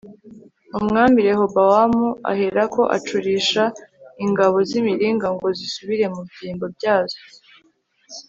[0.79, 3.63] umwami rehobowamu aherako acurisha
[4.25, 7.19] ingabo z'imiringa ngo zisubire mu byimbo byazo